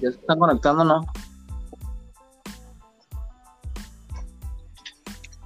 [0.00, 1.00] ¿Ya se están conectando no?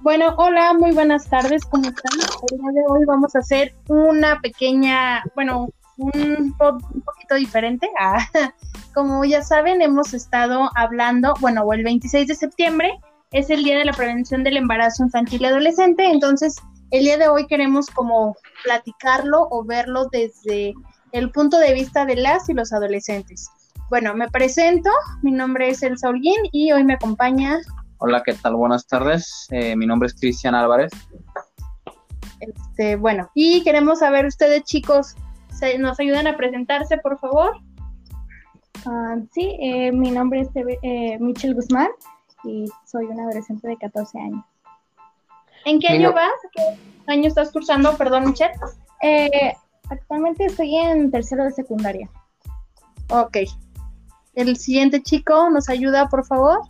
[0.01, 2.19] Bueno, hola, muy buenas tardes, ¿cómo están?
[2.51, 5.67] El día de hoy vamos a hacer una pequeña, bueno,
[5.97, 7.89] un, po- poquito diferente.
[7.99, 8.25] Ah,
[8.93, 12.99] como ya saben, hemos estado hablando, bueno, el 26 de septiembre
[13.31, 16.55] es el Día de la Prevención del Embarazo Infantil y Adolescente, entonces
[16.91, 20.73] el día de hoy queremos como platicarlo o verlo desde
[21.11, 23.49] el punto de vista de las y los adolescentes.
[23.89, 24.89] Bueno, me presento,
[25.21, 27.59] mi nombre es Elsa Holguín y hoy me acompaña
[27.99, 28.55] Hola, ¿qué tal?
[28.55, 29.47] Buenas tardes.
[29.51, 30.91] Eh, mi nombre es Cristian Álvarez.
[32.39, 35.15] Este, bueno, y queremos saber ustedes, chicos,
[35.53, 37.57] ¿se- ¿nos ayudan a presentarse, por favor?
[38.85, 41.89] Ah, sí, eh, mi nombre es eh, Michelle Guzmán
[42.45, 44.45] y soy una adolescente de 14 años.
[45.65, 46.31] ¿En qué Mi año no- vas?
[46.53, 47.97] ¿Qué año estás cursando?
[47.97, 48.53] Perdón, Michelle.
[49.01, 49.53] Eh,
[49.89, 52.09] actualmente estoy en tercero de secundaria.
[53.09, 53.37] Ok.
[54.35, 56.61] El siguiente chico, ¿nos ayuda, por favor?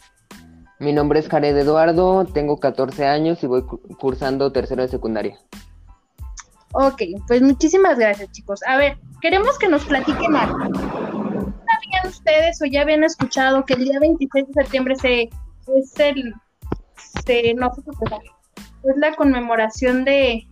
[0.80, 5.38] Mi nombre es Jared Eduardo, tengo 14 años y voy cu- cursando tercero de secundaria.
[6.74, 8.62] Ok, pues muchísimas gracias, chicos.
[8.68, 10.58] A ver, queremos que nos platiquen algo.
[10.60, 15.24] ¿Sabían ustedes o ya habían escuchado que el día 26 de septiembre se
[15.76, 16.34] es el
[17.26, 20.48] se, no es la conmemoración de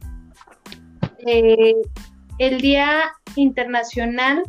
[2.39, 4.43] el Día Internacional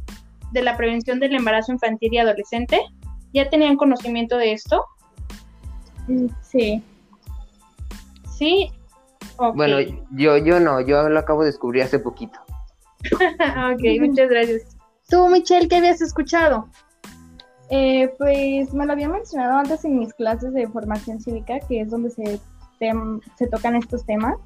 [0.52, 2.80] de la Prevención del Embarazo Infantil y Adolescente?
[3.32, 4.84] ¿Ya tenían conocimiento de esto?
[6.42, 6.82] Sí.
[8.36, 8.70] Sí.
[9.54, 9.80] Bueno,
[10.12, 12.38] yo, yo no, yo lo acabo de descubrir hace poquito.
[13.12, 14.76] ok, muchas gracias.
[15.08, 16.68] Tú, Michelle, ¿qué habías escuchado?
[17.70, 21.90] Eh, pues me lo había mencionado antes en mis clases de formación cívica, que es
[21.90, 22.40] donde se,
[22.80, 24.36] tem- se tocan estos temas.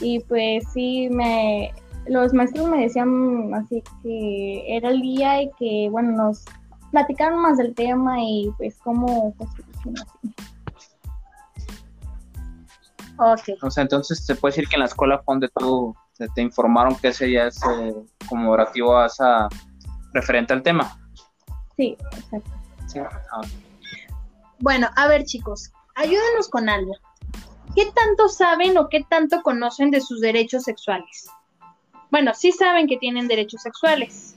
[0.00, 1.72] Y pues sí, me,
[2.06, 6.44] los maestros me decían así que era el día y que, bueno, nos
[6.90, 9.50] platicaron más del tema y pues cómo pues,
[13.18, 13.52] así.
[13.52, 13.64] Ok.
[13.64, 16.42] O sea, entonces se puede decir que en la escuela fue donde tú te, te
[16.42, 17.94] informaron que ese día es eh,
[18.28, 19.48] conmemorativo a esa
[20.12, 20.98] referente al tema.
[21.76, 22.50] Sí, exacto.
[22.86, 22.98] Sí.
[23.00, 23.40] Ah,
[24.60, 26.94] Bueno, a ver, chicos, ayúdenos con algo.
[27.74, 31.28] ¿Qué tanto saben o qué tanto conocen de sus derechos sexuales?
[32.10, 34.36] Bueno, sí saben que tienen derechos sexuales.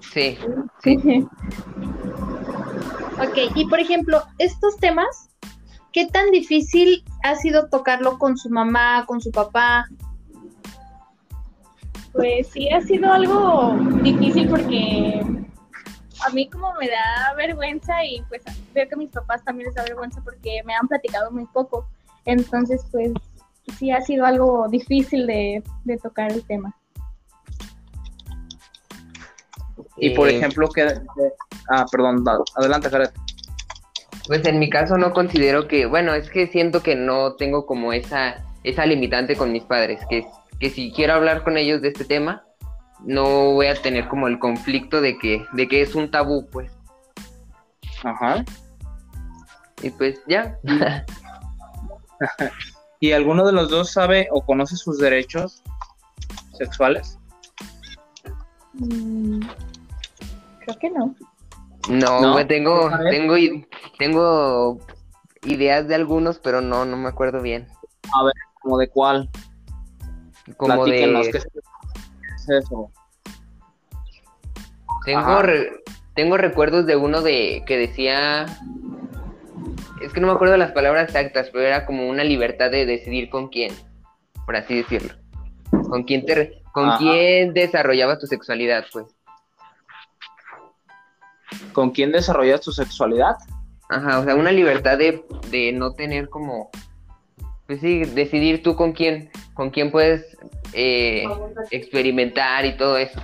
[0.00, 0.38] Sí,
[0.82, 0.96] Sí.
[3.20, 5.28] Ok, y por ejemplo, estos temas,
[5.92, 9.86] ¿qué tan difícil ha sido tocarlo con su mamá, con su papá?
[12.12, 15.20] Pues sí, ha sido algo difícil porque
[16.26, 18.42] a mí como me da vergüenza y pues
[18.74, 21.88] veo que a mis papás también les da vergüenza porque me han platicado muy poco.
[22.24, 23.12] Entonces, pues
[23.78, 26.74] sí ha sido algo difícil de, de tocar el tema.
[29.96, 30.86] Y por Eh, ejemplo, que...
[31.70, 32.24] Ah, perdón,
[32.56, 33.10] adelante, Jared.
[34.30, 37.92] Pues en mi caso no considero que, bueno, es que siento que no tengo como
[37.92, 40.24] esa, esa limitante con mis padres, que,
[40.60, 42.44] que si quiero hablar con ellos de este tema,
[43.00, 46.70] no voy a tener como el conflicto de que, de que es un tabú, pues.
[48.04, 48.44] Ajá.
[49.82, 50.56] Y pues ya.
[53.00, 55.60] ¿Y alguno de los dos sabe o conoce sus derechos
[56.56, 57.18] sexuales?
[58.74, 59.40] Mm,
[60.60, 61.16] creo que no.
[61.88, 63.34] No, tengo, tengo,
[63.98, 64.78] tengo
[65.42, 67.66] ideas de algunos, pero no, no me acuerdo bien.
[68.60, 69.30] ¿Como de cuál?
[70.56, 72.92] Como Platíquenos, de, ¿qué es eso?
[75.04, 75.70] tengo, re-
[76.14, 78.44] tengo recuerdos de uno de que decía,
[80.02, 83.30] es que no me acuerdo las palabras exactas, pero era como una libertad de decidir
[83.30, 83.72] con quién,
[84.44, 85.14] por así decirlo,
[85.88, 86.98] con quién te, con Ajá.
[86.98, 89.06] quién desarrollabas tu sexualidad, pues.
[91.72, 93.36] ¿Con quién desarrollas tu sexualidad?
[93.88, 96.70] Ajá, o sea, una libertad de, de no tener como,
[97.66, 100.36] pues sí, decidir tú con quién, con quién puedes
[100.72, 101.24] eh,
[101.70, 103.20] experimentar y todo eso.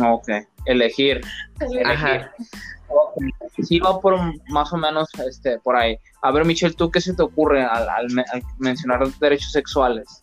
[0.00, 0.28] Ok,
[0.66, 1.20] elegir.
[1.84, 2.32] Ajá.
[2.88, 3.22] Ok,
[3.62, 4.16] Sí, va por
[4.50, 5.98] más o menos este, por ahí.
[6.22, 10.22] A ver, Michelle, ¿tú qué se te ocurre al, al al mencionar derechos sexuales?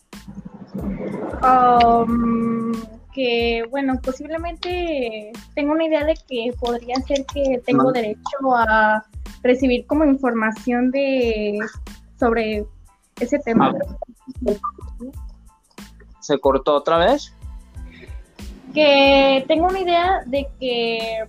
[1.42, 2.72] Um,
[3.14, 9.04] que, bueno, posiblemente tengo una idea de que podría ser que tengo derecho a
[9.44, 11.60] recibir como información de
[12.20, 12.66] sobre
[13.20, 13.68] ese tema.
[13.68, 13.84] A ver.
[16.20, 17.34] se cortó otra vez.
[18.74, 21.28] Que tengo una idea de que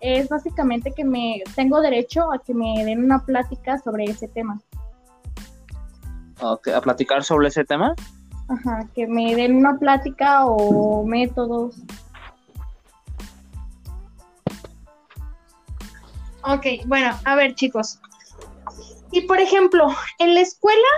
[0.00, 4.60] es básicamente que me tengo derecho a que me den una plática sobre ese tema.
[6.40, 7.94] Ok, ¿A platicar sobre ese tema?
[8.48, 11.76] Ajá, que me den una plática o métodos.
[16.42, 18.00] Ok, bueno, a ver chicos.
[19.12, 20.88] Y por ejemplo, en la escuela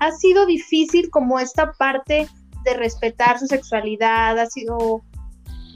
[0.00, 2.28] ha sido difícil como esta parte
[2.64, 5.02] de respetar su sexualidad, ha sido,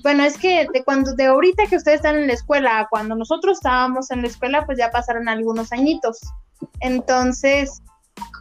[0.02, 3.58] bueno, es que de cuando, de ahorita que ustedes están en la escuela, cuando nosotros
[3.58, 6.18] estábamos en la escuela, pues ya pasaron algunos añitos.
[6.80, 7.82] Entonces,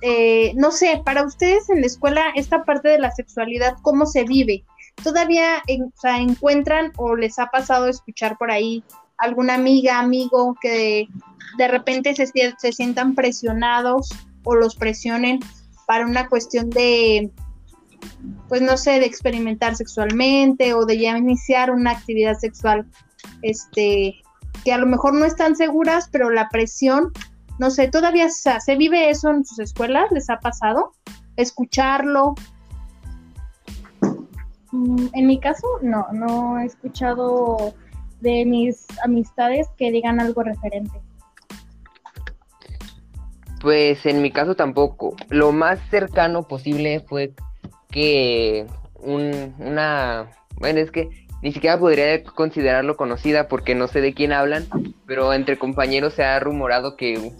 [0.01, 4.23] eh, no sé, para ustedes en la escuela, esta parte de la sexualidad, ¿cómo se
[4.23, 4.63] vive?
[5.03, 5.61] ¿Todavía
[6.01, 8.83] sea, encuentran o les ha pasado escuchar por ahí
[9.17, 11.07] alguna amiga, amigo que
[11.57, 14.09] de, repente se, se sientan presionados
[14.43, 15.39] o los presionen
[15.87, 17.31] para una cuestión de,
[18.47, 22.85] pues no sé, de experimentar sexualmente o de ya iniciar una actividad sexual,
[23.41, 24.15] este,
[24.63, 27.11] que a lo mejor no están seguras, pero la presión,
[27.59, 30.93] no sé, todavía se, vive eso en sus escuelas, ¿les ha pasado?
[31.35, 32.35] Escucharlo.
[34.71, 37.73] Mm, en mi caso, no, no he escuchado
[38.21, 40.99] de mis amistades que digan algo referente.
[43.61, 45.15] Pues en mi caso tampoco.
[45.29, 47.33] Lo más cercano posible fue
[47.89, 48.67] que
[48.99, 50.29] una...
[50.59, 51.09] Bueno, es que
[51.41, 54.67] ni siquiera podría considerarlo conocida porque no sé de quién hablan,
[55.05, 57.31] pero entre compañeros se ha rumorado que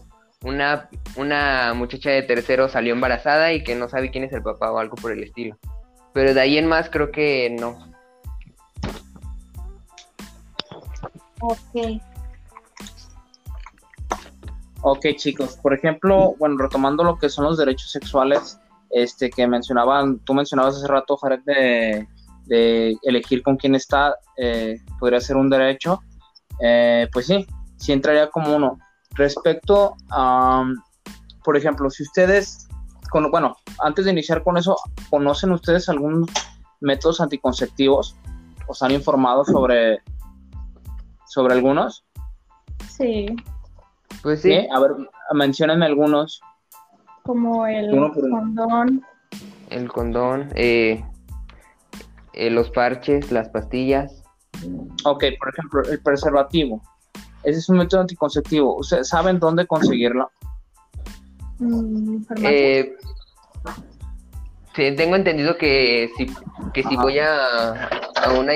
[0.44, 4.72] una, una muchacha de tercero salió embarazada y que no sabe quién es el papá
[4.72, 5.58] o algo por el estilo.
[6.14, 7.94] Pero de ahí en más creo que no.
[11.40, 12.02] Ok.
[14.82, 18.60] Ok, chicos, por ejemplo, bueno, retomando lo que son los derechos sexuales,
[18.90, 25.20] este que mencionaban, tú mencionabas hace rato, Jared, de, elegir con quién está, eh, podría
[25.20, 26.02] ser un derecho,
[26.62, 27.46] eh, pues sí,
[27.76, 28.80] sí entraría como uno.
[29.18, 30.64] Respecto a,
[31.44, 32.68] por ejemplo, si ustedes,
[33.10, 34.78] con, bueno, antes de iniciar con eso,
[35.10, 36.30] ¿conocen ustedes algunos
[36.82, 38.16] métodos anticonceptivos?
[38.68, 40.00] ¿O están informados sobre,
[41.26, 42.06] sobre algunos?
[42.90, 43.28] Sí.
[44.22, 44.68] Pues sí.
[44.74, 44.92] A ver,
[45.34, 46.42] menciónenme algunos.
[47.24, 47.90] Como el
[48.30, 49.04] condón.
[49.70, 51.04] El condón, eh,
[52.34, 54.24] eh, los parches, las pastillas.
[55.04, 56.82] Ok, por ejemplo, el preservativo.
[57.44, 58.76] Ese es un método anticonceptivo.
[58.78, 60.32] ¿Ustedes saben dónde conseguirlo?
[61.60, 62.96] Mm, eh,
[64.76, 66.28] sí, tengo entendido que si,
[66.74, 68.54] que si voy a, a una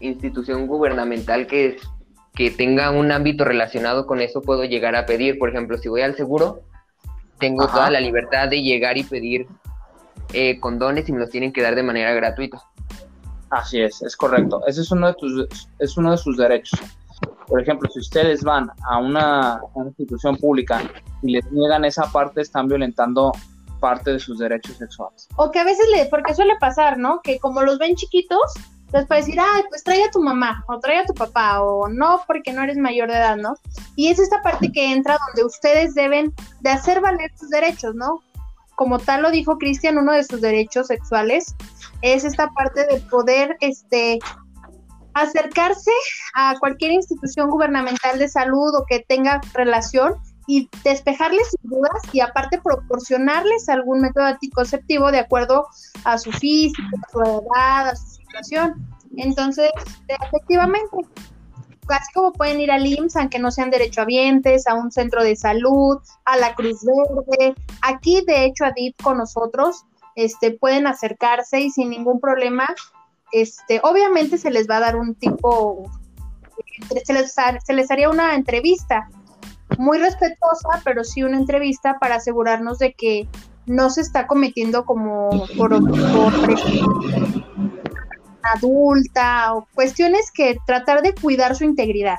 [0.00, 1.78] institución gubernamental que
[2.34, 5.38] que tenga un ámbito relacionado con eso puedo llegar a pedir.
[5.38, 6.62] Por ejemplo, si voy al seguro,
[7.38, 9.46] tengo toda la libertad de llegar y pedir
[10.32, 12.60] eh, condones y me los tienen que dar de manera gratuita.
[13.50, 14.62] Así es, es correcto.
[14.66, 16.80] Ese es uno de, tus, es uno de sus derechos.
[17.46, 20.82] Por ejemplo, si ustedes van a una, institución pública
[21.22, 23.32] y les niegan esa parte, están violentando
[23.80, 25.28] parte de sus derechos sexuales.
[25.36, 27.20] O que a veces le, porque suele pasar, ¿no?
[27.22, 28.54] Que como los ven chiquitos,
[28.86, 31.88] entonces para decir, ay, pues trae a tu mamá o trae a tu papá o
[31.88, 33.54] no porque no eres mayor de edad, ¿no?
[33.96, 38.22] Y es esta parte que entra donde ustedes deben de hacer valer sus derechos, ¿no?
[38.76, 41.54] Como tal lo dijo Cristian, uno de sus derechos sexuales
[42.02, 44.18] es esta parte de poder, este,
[45.14, 45.92] acercarse
[46.34, 50.14] a cualquier institución gubernamental de salud o que tenga relación
[50.46, 55.66] y despejarles dudas y aparte proporcionarles algún método anticonceptivo de acuerdo
[56.04, 58.14] a su físico, a su edad, a su
[59.16, 59.70] entonces,
[60.08, 60.96] efectivamente,
[61.86, 65.98] casi como pueden ir al IMSS, aunque no sean derechohabientes, a un centro de salud,
[66.24, 67.54] a la Cruz Verde.
[67.82, 69.84] Aquí, de hecho, a DIP con nosotros,
[70.16, 72.66] este, pueden acercarse y sin ningún problema,
[73.34, 75.90] este, obviamente se les va a dar un tipo,
[77.04, 79.08] se les, se les haría una entrevista
[79.76, 83.28] muy respetuosa, pero sí una entrevista para asegurarnos de que
[83.66, 86.32] no se está cometiendo como por, por
[88.54, 92.18] adulta o cuestiones que tratar de cuidar su integridad.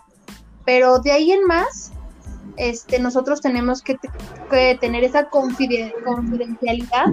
[0.66, 1.94] Pero de ahí en más,
[2.58, 3.98] este, nosotros tenemos que,
[4.82, 7.08] tener esa confidencialidad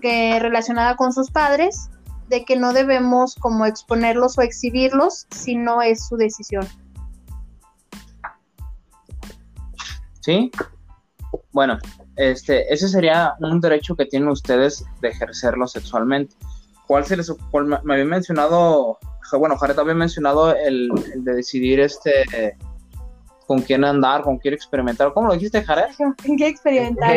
[0.00, 1.90] que, relacionada con sus padres,
[2.28, 6.66] de que no debemos como exponerlos o exhibirlos si no es su decisión.
[10.20, 10.50] Sí,
[11.52, 11.78] bueno,
[12.16, 16.34] este, ese sería un derecho que tienen ustedes de ejercerlo sexualmente.
[16.86, 18.98] ¿Cuál se les me había mencionado,
[19.38, 22.56] bueno, Jared había mencionado el, de decidir este
[23.46, 25.12] con quién andar, con quién experimentar.
[25.12, 25.94] ¿Cómo lo dijiste, Jared?
[25.96, 27.16] ¿Con qué experimentar?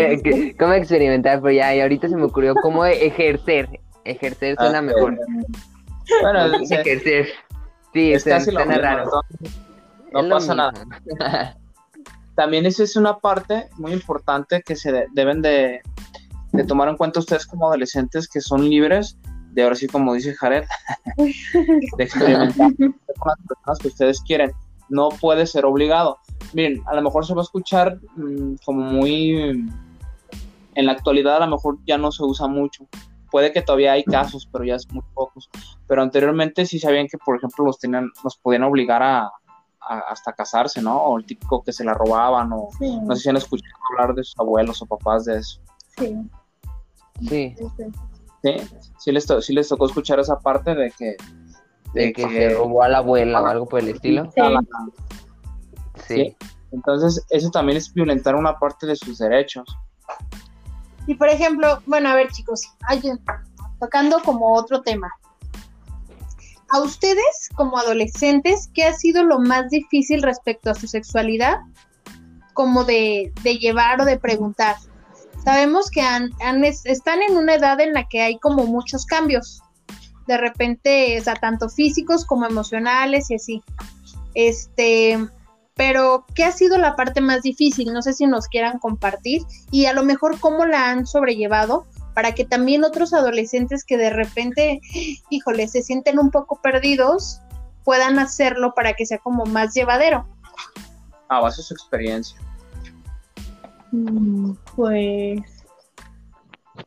[0.59, 1.39] ¿Cómo experimentar?
[1.39, 3.79] Pues ya, y ahorita se me ocurrió cómo ejercer
[4.11, 5.17] Ejercer suena mejor.
[6.21, 7.27] Bueno, es, Ejercer.
[7.93, 9.11] Sí, es suena, casi lo suena mismo, raro.
[10.13, 10.73] No pasa nada.
[12.35, 15.81] También esa es una parte muy importante que se de- deben de,
[16.51, 19.17] de tomar en cuenta ustedes como adolescentes que son libres
[19.51, 20.65] de ahora sí como dice Jared
[21.17, 22.91] de experimentar con
[23.25, 24.51] las personas que ustedes quieren
[24.89, 26.19] no puede ser obligado
[26.53, 29.67] miren a lo mejor se va a escuchar mm, como muy
[30.75, 32.87] en la actualidad a lo mejor ya no se usa mucho
[33.31, 35.49] puede que todavía hay casos pero ya es muy pocos
[35.87, 40.33] pero anteriormente sí sabían que por ejemplo los tenían los podían obligar a, a- hasta
[40.33, 43.37] casarse no o el típico que se la robaban o Sí, no sé si han
[43.37, 45.59] escuchado hablar de sus abuelos o papás de eso.
[45.97, 46.15] sí,
[47.27, 47.83] Sí, sí, sí.
[48.43, 51.15] Sí, sí les, to- sí les tocó escuchar esa parte de que...
[51.93, 54.29] de que se robó a la abuela o algo por el estilo.
[54.35, 54.41] Sí.
[56.07, 56.37] Sí.
[56.71, 59.65] Entonces, eso también es violentar una parte de sus derechos.
[61.07, 63.01] Y por ejemplo, bueno, a ver chicos, hay-
[63.79, 65.09] tocando como otro tema.
[66.69, 71.59] A ustedes como adolescentes, ¿qué ha sido lo más difícil respecto a su sexualidad?
[72.53, 74.75] Como de, de llevar o de preguntar.
[75.45, 79.05] Sabemos que han- han es- están en una edad en la que hay como muchos
[79.05, 79.61] cambios.
[80.27, 83.63] De repente, o sea, tanto físicos como emocionales y así.
[84.33, 85.17] Este,
[85.77, 87.93] pero ¿qué ha sido la parte más difícil?
[87.93, 92.33] No sé si nos quieran compartir y a lo mejor cómo la han sobrellevado para
[92.33, 94.81] que también otros adolescentes que de repente,
[95.29, 97.41] híjole, se sienten un poco perdidos,
[97.83, 100.25] puedan hacerlo para que sea como más llevadero.
[101.29, 102.39] A base de su experiencia.
[103.91, 105.41] Mm, Pues,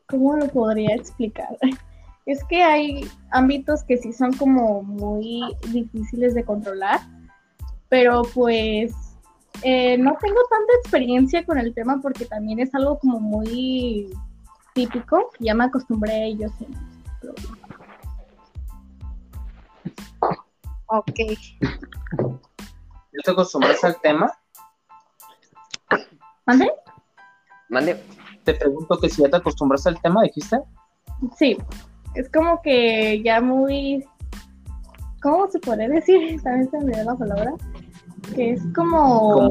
[0.07, 1.57] ¿cómo lo podría explicar?
[2.27, 5.43] Es que hay ámbitos que sí son como muy
[5.73, 7.01] difíciles de controlar,
[7.91, 8.95] pero pues
[9.63, 14.11] eh, no tengo tanta experiencia con el tema porque también es algo como muy
[14.75, 16.49] típico, ya me acostumbré a ello.
[16.59, 16.67] Sí.
[20.87, 21.21] Ok.
[23.13, 24.33] ¿Ya te acostumbras al tema?
[26.47, 26.73] ¿Mande?
[27.69, 28.03] Mande.
[28.45, 30.61] Te pregunto que si ya te acostumbras al tema, dijiste.
[31.37, 31.59] Sí,
[32.15, 34.05] es como que ya muy,
[35.23, 36.41] ¿cómo se podría decir?
[36.43, 37.53] También se me dio la palabra,
[38.35, 39.51] que es como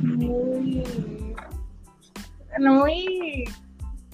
[0.00, 0.84] muy,
[2.58, 3.44] muy,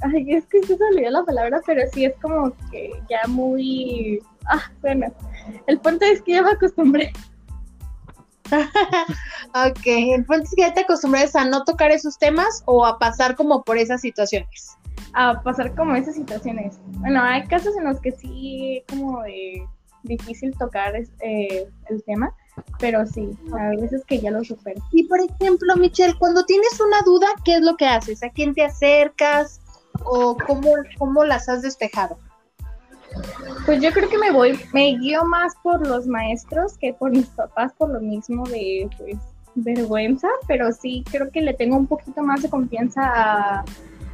[0.02, 4.20] ay, es que se me olvidó la palabra, pero sí es como que ya muy,
[4.46, 5.06] ah, bueno,
[5.66, 7.12] el punto es que ya me acostumbré.
[9.54, 13.78] Ok, entonces ya te acostumbras a no tocar esos temas o a pasar como por
[13.78, 14.76] esas situaciones.
[15.14, 16.78] a pasar como esas situaciones.
[16.98, 19.66] Bueno, hay casos en los que sí como de
[20.02, 22.32] difícil tocar es- eh, el tema,
[22.78, 24.80] pero sí, a veces que ya lo supero.
[24.92, 28.22] Y por ejemplo, Michelle, cuando tienes una duda, ¿qué es lo que haces?
[28.22, 29.60] ¿A quién te acercas?
[30.04, 32.18] ¿O cómo, cómo las has despejado?
[33.64, 37.26] Pues yo creo que me voy, me guío más por los maestros que por mis
[37.28, 39.16] papás, por lo mismo de pues
[39.54, 43.64] vergüenza, pero sí creo que le tengo un poquito más de confianza a,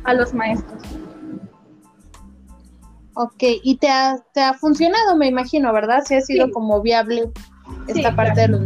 [0.04, 0.80] a los maestros.
[3.14, 6.02] Ok, y te ha, te ha funcionado, me imagino, ¿verdad?
[6.06, 6.52] Si ha sido Sí.
[6.52, 7.30] como viable
[7.88, 8.60] esta Sí, parte de los.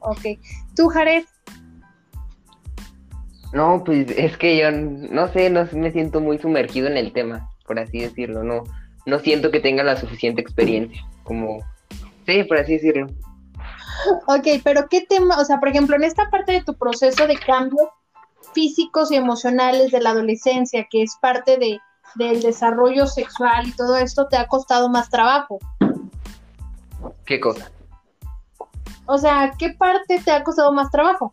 [0.00, 0.38] Ok.
[0.74, 1.24] ¿Tú, Jared?
[3.52, 7.50] No, pues es que yo no sé, no me siento muy sumergido en el tema,
[7.66, 8.42] por así decirlo.
[8.42, 8.64] No,
[9.04, 11.58] no siento que tenga la suficiente experiencia, como,
[12.26, 13.08] sí, por así decirlo.
[14.26, 15.38] Ok, pero ¿qué tema?
[15.38, 17.88] O sea, por ejemplo, en esta parte de tu proceso de cambios
[18.54, 21.78] físicos y emocionales de la adolescencia, que es parte de,
[22.14, 25.58] del desarrollo sexual y todo esto, ¿te ha costado más trabajo?
[27.24, 27.70] ¿Qué cosa?
[29.06, 31.32] O sea, ¿qué parte te ha costado más trabajo?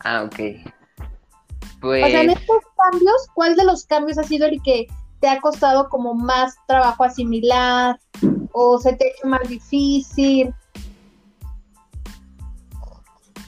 [0.00, 0.38] Ah, ok.
[1.82, 2.58] O sea, en Pues, estos
[2.90, 4.86] cambios, ¿cuál de los cambios ha sido el que
[5.20, 7.98] te ha costado como más trabajo asimilar
[8.52, 10.54] o se te ha hecho más difícil?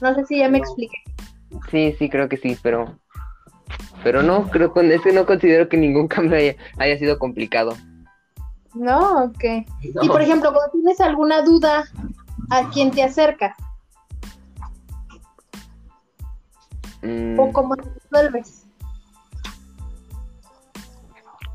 [0.01, 0.97] No sé si ya me expliqué.
[1.71, 2.99] sí, sí, creo que sí, pero,
[4.05, 7.77] pero no, creo que es que no considero que ningún cambio haya, haya sido complicado.
[8.75, 9.45] No, ok.
[10.03, 11.85] Y por ejemplo, cuando tienes alguna duda,
[12.51, 13.57] ¿a quién te acercas?
[17.03, 18.69] Mm, ¿O cómo te resuelves?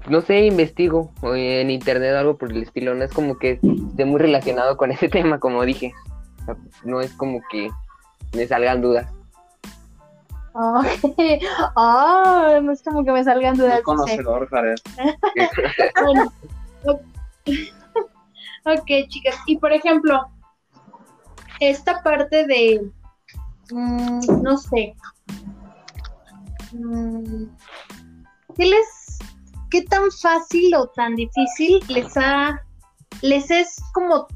[0.08, 3.60] no sé, investigo o en internet o algo por el estilo, no es como que
[3.62, 5.94] esté muy relacionado con ese tema, como dije.
[6.42, 7.70] O sea, No es como que
[8.34, 9.08] me salgan dudas.
[10.56, 10.84] Ah,
[11.76, 13.72] ah, no es como que me salgan dudas.
[13.72, 13.84] Dice.
[13.84, 14.76] conocedor, Jared.
[16.04, 16.32] Bueno,
[18.66, 19.08] ok.
[19.08, 19.36] chicas.
[19.48, 20.30] Y por ejemplo,
[21.60, 22.92] esta parte de,
[23.72, 24.96] mm, no sé,
[26.72, 27.46] mm,
[28.56, 29.20] ¿qué les,
[29.70, 32.62] ¿qué tan fácil o tan difícil les ha,
[33.22, 34.28] les es como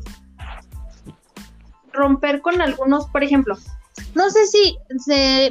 [1.91, 3.57] romper con algunos, por ejemplo,
[4.13, 4.77] no sé si,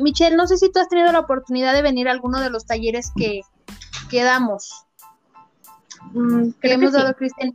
[0.01, 2.67] Michelle, no sé si tú has tenido la oportunidad de venir a alguno de los
[2.67, 3.43] talleres que,
[4.11, 4.86] que damos,
[6.13, 7.53] mm, que le hemos dado a Cristian.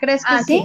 [0.00, 0.64] ¿Crees que ah, sí?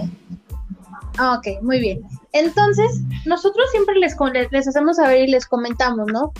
[1.18, 2.02] Ah, ok, muy bien.
[2.32, 4.16] Entonces, nosotros siempre les,
[4.50, 6.32] les hacemos saber y les comentamos, ¿no?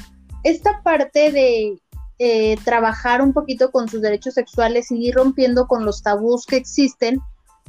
[0.44, 1.78] Esta parte de
[2.18, 6.56] eh, trabajar un poquito con sus derechos sexuales y ir rompiendo con los tabús que
[6.56, 7.20] existen,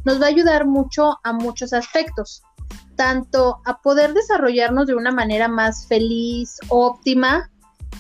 [0.04, 2.44] nos va a ayudar mucho a muchos aspectos,
[2.96, 7.50] tanto a poder desarrollarnos de una manera más feliz, óptima,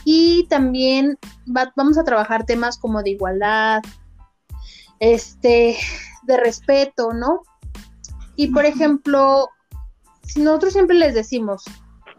[0.03, 3.81] y también vamos a trabajar temas como de igualdad,
[5.01, 5.77] este,
[6.23, 7.41] de respeto, ¿no?
[8.37, 9.49] Y por ejemplo,
[10.23, 11.63] si nosotros siempre les decimos,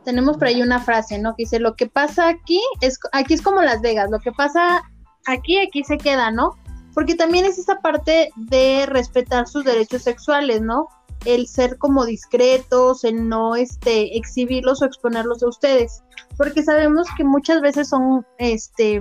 [0.04, 1.30] tenemos por ahí una frase, ¿no?
[1.30, 4.82] Que dice, lo que pasa aquí es, aquí es como Las Vegas, lo que pasa
[5.26, 6.58] aquí, aquí se queda, ¿no?
[6.92, 10.88] Porque también es esa parte de respetar sus derechos sexuales, ¿no?
[11.24, 16.02] El ser como discretos, el no este, exhibirlos o exponerlos a ustedes.
[16.36, 19.00] Porque sabemos que muchas veces son, este,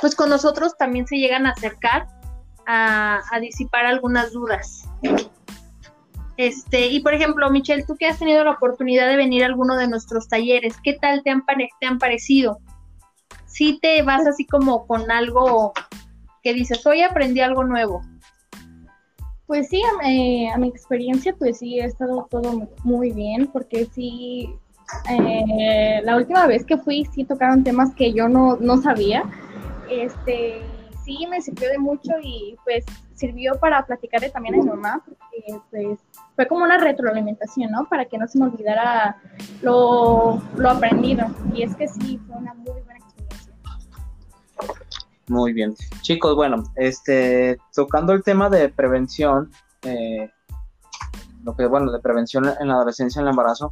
[0.00, 2.08] pues con nosotros también se llegan a acercar
[2.66, 4.88] a, a disipar algunas dudas.
[6.36, 9.76] Este, y por ejemplo, Michelle, tú que has tenido la oportunidad de venir a alguno
[9.76, 12.58] de nuestros talleres, ¿qué tal te han, te han parecido?
[13.46, 15.72] Si te vas así como con algo
[16.42, 18.02] que dices, hoy aprendí algo nuevo.
[19.46, 24.54] Pues sí, a, mi experiencia, pues sí, ha estado todo muy bien, porque sí,
[25.08, 29.22] eh, la última vez que fui, sí tocaron temas que yo no, no sabía.
[29.88, 30.62] Este,
[31.04, 35.60] sí, me sirvió de mucho y pues sirvió para platicarle también a mi mamá, porque
[35.70, 35.98] pues
[36.34, 37.88] fue como una retroalimentación, ¿no?
[37.88, 39.16] Para que no se me olvidara
[39.62, 41.26] lo, aprendido.
[41.54, 43.52] Y es que sí, fue una muy buena experiencia.
[45.28, 45.74] Muy bien.
[46.02, 49.50] Chicos, bueno, este, tocando el tema de prevención,
[49.82, 50.30] eh,
[51.44, 53.70] lo que, bueno, de prevención en la adolescencia, en el embarazo,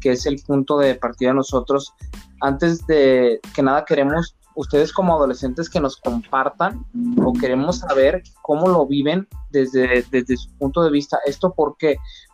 [0.00, 1.94] que es el punto de partida de nosotros,
[2.40, 6.84] antes de que nada queremos ustedes como adolescentes que nos compartan
[7.24, 11.18] o queremos saber cómo lo viven desde, desde su punto de vista.
[11.26, 11.76] ¿Esto por?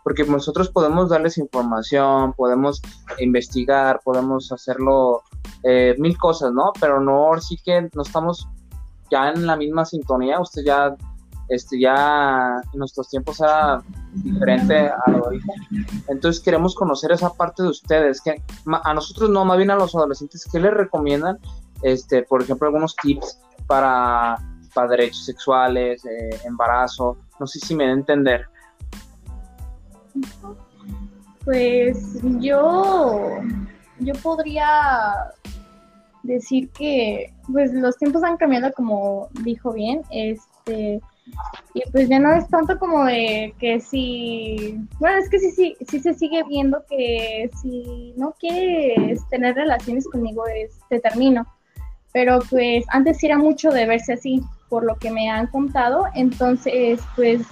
[0.03, 2.83] Porque nosotros podemos darles información, podemos
[3.19, 5.23] investigar, podemos hacerlo
[5.63, 6.73] eh, mil cosas, ¿no?
[6.81, 8.49] Pero no, sí que no estamos
[9.11, 10.41] ya en la misma sintonía.
[10.41, 10.97] Usted ya,
[11.49, 13.83] este, ya en nuestros tiempos era
[14.15, 15.53] diferente a lo ahorita.
[16.09, 18.43] Entonces queremos conocer esa parte de ustedes, que
[18.85, 21.39] a nosotros no, más bien a los adolescentes, ¿qué les recomiendan
[21.83, 24.37] este, por ejemplo, algunos tips para,
[24.75, 28.47] para derechos sexuales, eh, embarazo, no sé si me da a entender.
[31.45, 33.39] Pues yo,
[34.01, 35.33] yo podría
[36.23, 41.01] decir que pues los tiempos han cambiado como dijo bien, este
[41.75, 45.77] y pues ya no es tanto como de que si, bueno, es que sí, sí,
[45.87, 51.47] sí se sigue viendo que si no quieres tener relaciones conmigo, es, te termino
[52.13, 57.01] pero pues antes era mucho de verse así, por lo que me han contado, entonces
[57.17, 57.43] pues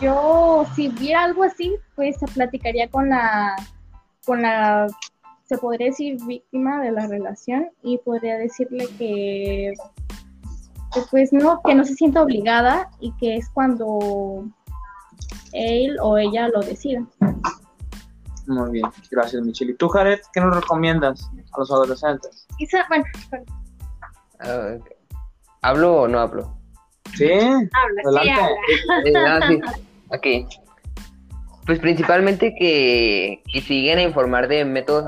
[0.00, 3.56] yo si viera algo así, pues se platicaría con la,
[4.24, 4.86] con la,
[5.44, 9.74] se podría decir víctima de la relación y podría decirle que,
[11.10, 14.46] pues no, que no se sienta obligada y que es cuando
[15.52, 17.04] él o ella lo decida.
[18.46, 19.72] Muy bien, gracias Michelle.
[19.72, 22.46] ¿Y tú, Jared, qué nos recomiendas a los adolescentes?
[22.58, 23.04] Quizá, bueno,
[24.44, 24.76] Ah,
[25.62, 26.56] ¿Hablo o no hablo?
[27.14, 28.30] Sí, habla, sí,
[29.14, 29.48] habla.
[30.24, 30.46] Eh,
[31.64, 35.06] pues principalmente que, que siguen a informar de métodos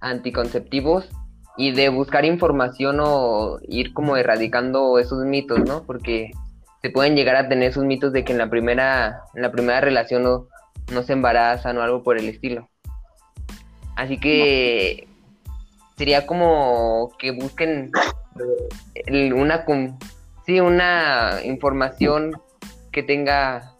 [0.00, 1.08] anticonceptivos
[1.56, 5.82] y de buscar información o ir como erradicando esos mitos, ¿no?
[5.82, 6.30] Porque
[6.82, 9.80] se pueden llegar a tener esos mitos de que en la primera, en la primera
[9.80, 10.46] relación no,
[10.92, 12.68] no se embarazan o algo por el estilo.
[13.96, 15.08] Así que
[15.96, 17.90] sería como que busquen
[19.34, 19.64] una
[20.46, 22.32] sí, una información
[22.92, 23.74] que tenga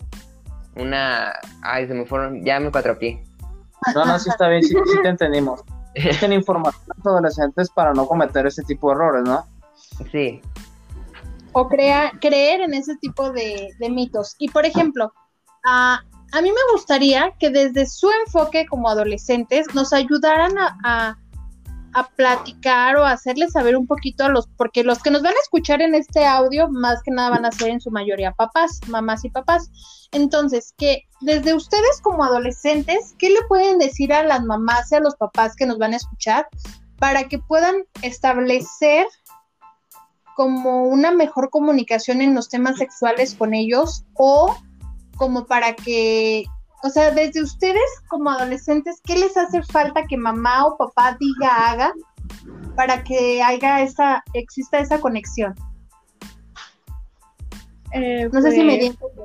[0.77, 3.25] una ay se me fueron, ya me pie
[3.95, 5.63] No, no, sí está bien, sí, te entendimos.
[6.05, 9.45] Busquen información a los adolescentes para no cometer ese tipo de errores, ¿no?
[10.13, 10.41] Sí.
[11.53, 14.37] O crea, creer en ese tipo de, mitos.
[14.39, 15.13] Y por ejemplo,
[15.65, 21.19] a, a mí me gustaría que desde su enfoque como adolescentes nos ayudaran a a
[22.05, 25.83] platicar o hacerles saber un poquito a los, porque los que nos van a escuchar
[25.83, 29.31] en este audio, más que nada van a ser en su mayoría papás, mamás y
[29.31, 29.71] papás.
[30.13, 35.01] Entonces, que desde ustedes como adolescentes, ¿qué le pueden decir a las mamás y a
[35.01, 36.49] los papás que nos van a escuchar
[36.99, 39.07] para que puedan establecer
[40.37, 44.57] como una mejor comunicación en los temas sexuales con ellos o
[45.17, 46.45] como para que,
[46.83, 51.71] o sea, desde ustedes como adolescentes, ¿qué les hace falta que mamá o papá diga,
[51.71, 51.93] haga
[52.77, 55.55] para que haya esa, exista esa conexión?
[57.93, 59.23] Eh, No sé si me pues, di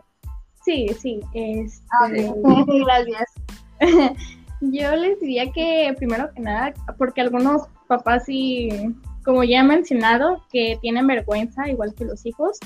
[0.63, 1.19] Sí, sí.
[1.33, 2.07] Este, Ah,
[2.85, 3.29] Gracias.
[4.61, 8.69] Yo les diría que primero que nada, porque algunos papás sí,
[9.25, 12.57] como ya he mencionado, que tienen vergüenza, igual que los hijos,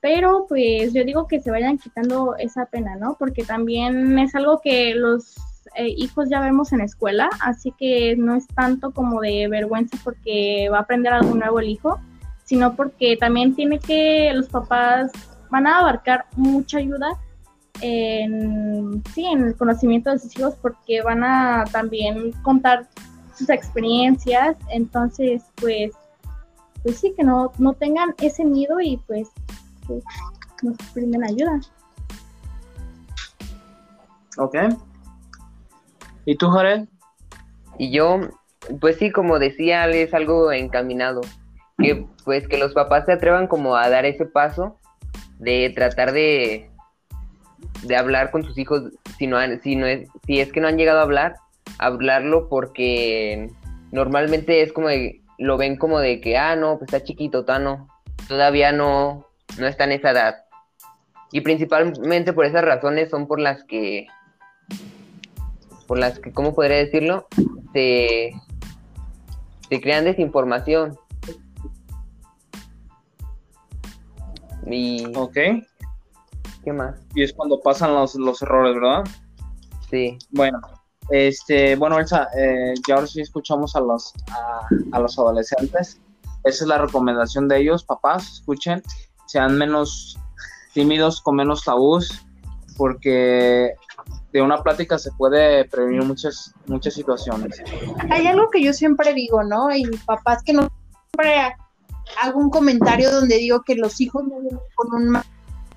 [0.00, 3.16] pero pues yo digo que se vayan quitando esa pena, ¿no?
[3.18, 5.36] Porque también es algo que los
[5.76, 9.98] eh, hijos ya vemos en la escuela, así que no es tanto como de vergüenza
[10.02, 12.00] porque va a aprender algo nuevo el hijo,
[12.44, 15.12] sino porque también tiene que los papás
[15.50, 17.18] van a abarcar mucha ayuda
[17.82, 22.88] en, sí, en el conocimiento de sus hijos porque van a también contar
[23.36, 25.92] sus experiencias, entonces pues,
[26.82, 29.28] pues sí, que no, no tengan ese miedo y pues
[30.60, 31.60] que nos brinden ayuda.
[34.38, 34.56] Ok.
[36.24, 36.86] ¿Y tú, Jared?
[37.78, 38.20] Y yo,
[38.80, 41.20] pues sí, como decía, es algo encaminado.
[41.78, 44.76] Que pues que los papás se atrevan como a dar ese paso
[45.38, 46.70] de tratar de,
[47.82, 48.82] de hablar con sus hijos
[49.18, 51.36] si no, han- si no es, si es que no han llegado a hablar,
[51.78, 53.50] hablarlo porque
[53.92, 57.88] normalmente es como de- lo ven como de que, ah, no, pues está chiquito, Tano,
[58.28, 59.24] todavía no,
[59.58, 60.44] no está en esa edad.
[61.32, 64.06] Y principalmente por esas razones son por las que,
[65.86, 67.26] por las que, ¿cómo podría decirlo?
[67.72, 68.32] Se,
[69.68, 70.98] se crean desinformación.
[74.66, 75.36] Y, Ok.
[76.64, 77.00] ¿qué más?
[77.14, 79.04] Y es cuando pasan los, los errores, ¿verdad?
[79.88, 80.18] Sí.
[80.30, 80.60] Bueno,
[81.10, 86.00] este, bueno, Elsa, eh, ya ahora sí escuchamos a los, a, a los adolescentes.
[86.44, 88.82] Esa es la recomendación de ellos, papás, escuchen,
[89.30, 90.18] sean menos
[90.74, 92.26] tímidos, con menos tabús,
[92.76, 93.74] porque
[94.32, 97.62] de una plática se puede prevenir muchas, muchas situaciones.
[98.10, 99.72] Hay algo que yo siempre digo, ¿no?
[99.72, 100.68] Y papás que no
[101.12, 101.54] siempre
[102.20, 105.22] hago un comentario donde digo que los hijos no vienen con un,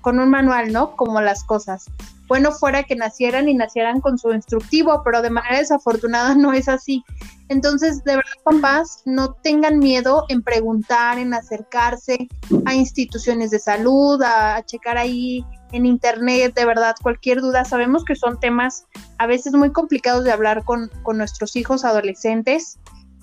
[0.04, 0.94] con un manual, ¿no?
[0.94, 1.86] Como las cosas.
[2.28, 6.68] Bueno fuera que nacieran y nacieran con su instructivo, pero de manera desafortunada no es
[6.68, 7.02] así.
[7.48, 12.28] Entonces, de verdad, papás, no tengan miedo en preguntar, en acercarse
[12.66, 17.64] a instituciones de salud, a, a checar ahí en internet, de verdad, cualquier duda.
[17.64, 18.86] Sabemos que son temas
[19.18, 22.78] a veces muy complicados de hablar con, con nuestros hijos adolescentes,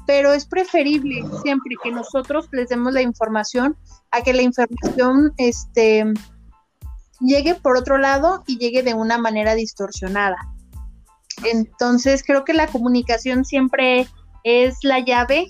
[0.06, 3.78] pero es preferible siempre que nosotros les demos la información
[4.12, 6.06] a que la información este,
[7.22, 10.38] llegue por otro lado y llegue de una manera distorsionada.
[11.44, 14.08] Entonces creo que la comunicación siempre
[14.44, 15.48] es la llave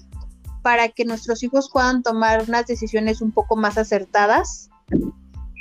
[0.62, 4.70] para que nuestros hijos puedan tomar unas decisiones un poco más acertadas.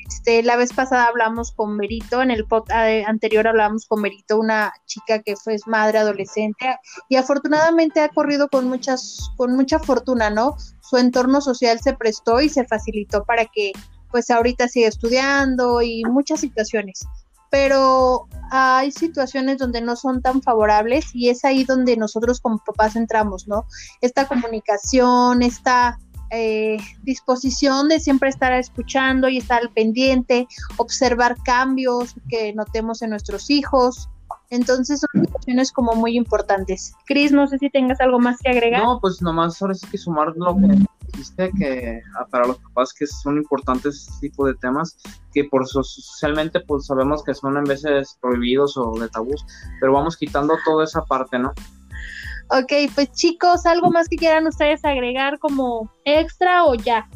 [0.06, 4.72] Este, la vez pasada hablamos con Merito, en el podcast anterior hablamos con Merito, una
[4.84, 6.76] chica que fue madre adolescente
[7.08, 10.56] y afortunadamente ha corrido con muchas, con mucha fortuna, ¿no?
[10.82, 13.72] Su entorno social se prestó y se facilitó para que
[14.10, 17.06] pues ahorita siga estudiando y muchas situaciones.
[17.50, 22.94] Pero hay situaciones donde no son tan favorables y es ahí donde nosotros como papás
[22.94, 23.66] entramos, ¿no?
[24.00, 25.98] Esta comunicación, esta
[26.30, 30.46] eh, disposición de siempre estar escuchando y estar al pendiente,
[30.76, 34.08] observar cambios que notemos en nuestros hijos.
[34.48, 36.94] Entonces son situaciones como muy importantes.
[37.06, 38.82] Cris, no sé si tengas algo más que agregar.
[38.82, 42.92] No, pues nomás ahora sí que sumar lo que dijiste, que ah, para los papás
[42.92, 44.96] que son importantes este tipo de temas,
[45.32, 49.44] que por so- socialmente pues sabemos que son en veces prohibidos o de tabús,
[49.80, 51.52] pero vamos quitando toda esa parte, ¿no?
[52.52, 57.08] Ok, pues chicos, ¿algo más que quieran ustedes agregar como extra o ya?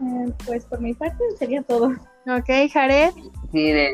[0.00, 1.88] Eh, pues por mi parte sería todo.
[2.26, 3.10] Ok, Jared.
[3.50, 3.92] Sí, de,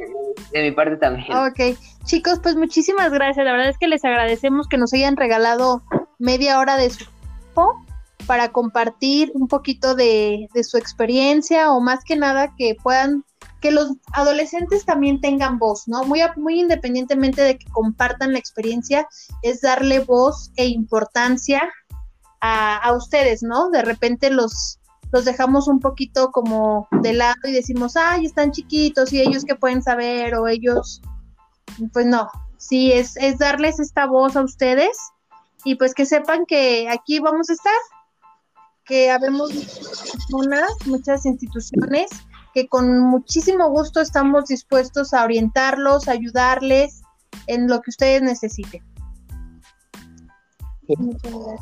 [0.52, 1.26] de mi parte también.
[1.34, 3.44] Ok, chicos, pues muchísimas gracias.
[3.46, 5.82] La verdad es que les agradecemos que nos hayan regalado
[6.18, 7.85] media hora de su tiempo
[8.26, 13.24] para compartir un poquito de, su experiencia o más que nada que puedan,
[13.60, 16.04] que los adolescentes también tengan voz, ¿no?
[16.04, 19.08] Muy, muy independientemente de que compartan la experiencia,
[19.42, 21.62] es darle voz e importancia
[22.40, 23.70] a, a ustedes, ¿no?
[23.70, 24.78] De repente los,
[25.12, 29.54] los dejamos un poquito como de lado y decimos, ay, están chiquitos y ellos que
[29.54, 31.00] pueden saber o ellos,
[31.92, 34.96] pues no, sí, es, es darles esta voz a ustedes
[35.64, 37.74] y pues que sepan que aquí vamos a estar,
[38.86, 42.10] que habemos personas, muchas instituciones
[42.54, 47.02] que con muchísimo gusto estamos dispuestos a orientarlos, a ayudarles
[47.46, 48.82] en lo que ustedes necesiten.
[50.88, 51.60] Muchas gracias.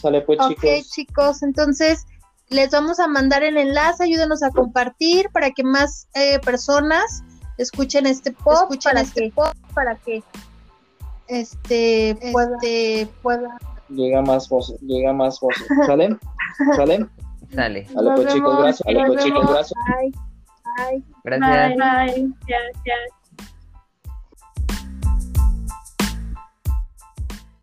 [0.00, 0.90] Sale pues Ok, chicos.
[0.90, 2.06] chicos, entonces
[2.48, 7.22] Les vamos a mandar el enlace, ayúdenos a compartir para que más eh, personas
[7.56, 10.22] escuchen este post, escuchen este post para que
[11.28, 13.58] este pueda, este, pueda
[13.94, 15.66] llega más voces, llega más voces.
[15.86, 16.16] ¿Sale?
[16.76, 17.06] ¿Sale?
[17.54, 17.86] Sale.
[17.94, 19.06] Vale, pues chicos, gracias.
[19.06, 19.80] Pues chicos, gracias.
[19.86, 20.12] Bye.
[20.76, 21.04] Bye.
[21.24, 21.68] Gracias.
[21.68, 21.76] Bye.
[21.76, 22.34] Bye.
[22.46, 23.21] Gracias.